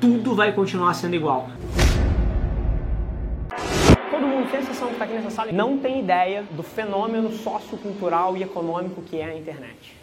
[0.00, 1.48] tudo vai continuar sendo igual.
[4.10, 8.36] Todo mundo, sem exceção que está aqui nessa sala, não tem ideia do fenômeno sociocultural
[8.36, 9.96] e econômico que é a internet.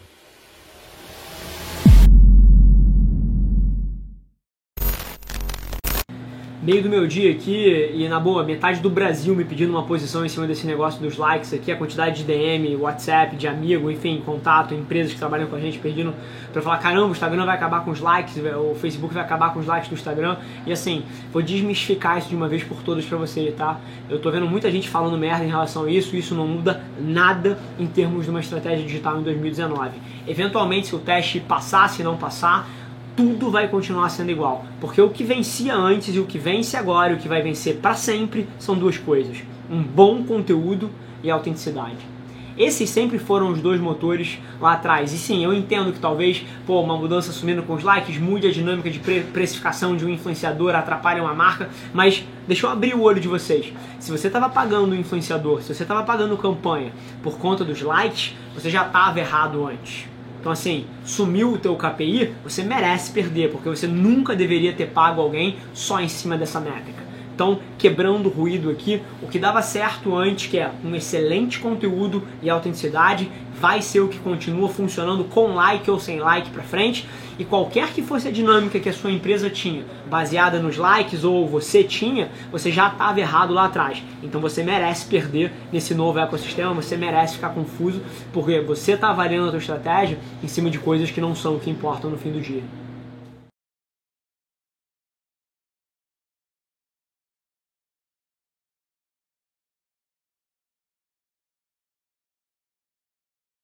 [6.66, 10.26] Meio do meu dia aqui e na boa, metade do Brasil me pedindo uma posição
[10.26, 14.20] em cima desse negócio dos likes aqui, a quantidade de DM, WhatsApp, de amigo, enfim,
[14.26, 16.12] contato, empresas que trabalham com a gente pedindo
[16.52, 19.60] para falar, caramba, o Instagram vai acabar com os likes, o Facebook vai acabar com
[19.60, 20.38] os likes do Instagram.
[20.66, 23.78] E assim, vou desmistificar isso de uma vez por todas para você, tá?
[24.10, 27.60] Eu tô vendo muita gente falando merda em relação a isso, isso não muda nada
[27.78, 29.90] em termos de uma estratégia digital em 2019.
[30.26, 32.68] Eventualmente, se o teste passar, se não passar,
[33.16, 34.64] tudo vai continuar sendo igual.
[34.80, 37.76] Porque o que vencia antes e o que vence agora e o que vai vencer
[37.76, 39.38] para sempre são duas coisas:
[39.70, 40.90] um bom conteúdo
[41.22, 42.16] e autenticidade.
[42.56, 45.12] Esses sempre foram os dois motores lá atrás.
[45.12, 48.50] E sim, eu entendo que talvez pô, uma mudança sumindo com os likes mude a
[48.50, 53.02] dinâmica de pre precificação de um influenciador, atrapalhe uma marca, mas deixa eu abrir o
[53.02, 53.72] olho de vocês.
[54.00, 58.34] Se você estava pagando um influenciador, se você estava pagando campanha por conta dos likes,
[58.54, 60.15] você já estava errado antes.
[60.40, 65.20] Então assim, sumiu o teu KPI, você merece perder, porque você nunca deveria ter pago
[65.20, 67.05] alguém só em cima dessa métrica.
[67.36, 72.22] Então, quebrando o ruído aqui, o que dava certo antes, que é um excelente conteúdo
[72.42, 77.06] e autenticidade, vai ser o que continua funcionando com like ou sem like para frente.
[77.38, 81.46] E qualquer que fosse a dinâmica que a sua empresa tinha, baseada nos likes ou
[81.46, 84.02] você tinha, você já estava errado lá atrás.
[84.22, 88.00] Então você merece perder nesse novo ecossistema, você merece ficar confuso,
[88.32, 91.60] porque você está avaliando a sua estratégia em cima de coisas que não são o
[91.60, 92.62] que importam no fim do dia.